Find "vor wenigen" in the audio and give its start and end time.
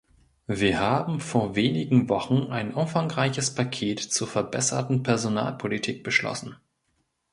1.19-2.09